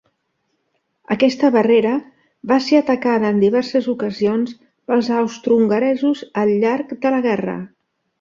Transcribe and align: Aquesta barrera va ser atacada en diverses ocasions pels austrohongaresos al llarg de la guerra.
Aquesta 1.15 1.49
barrera 1.55 1.91
va 2.51 2.57
ser 2.67 2.79
atacada 2.79 3.29
en 3.33 3.41
diverses 3.43 3.89
ocasions 3.93 4.55
pels 4.93 5.11
austrohongaresos 5.19 6.25
al 6.45 6.55
llarg 6.65 6.97
de 7.05 7.13
la 7.17 7.21
guerra. 7.29 7.59